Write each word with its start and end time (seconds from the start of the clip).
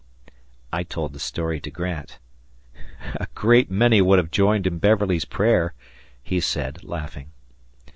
I 0.73 0.81
told 0.81 1.13
the 1.13 1.19
story 1.19 1.59
to 1.59 1.69
Grant. 1.69 2.17
"A 3.17 3.27
great 3.35 3.69
many 3.69 4.01
would 4.01 4.17
have 4.17 4.31
joined 4.31 4.65
in 4.65 4.79
Beverly's 4.79 5.25
prayer," 5.25 5.75
he 6.23 6.39
said, 6.39 6.83
laughing. 6.83 7.29